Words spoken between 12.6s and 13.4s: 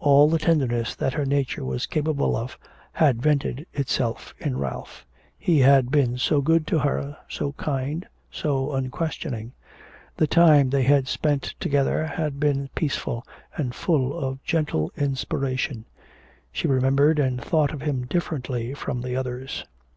peaceful,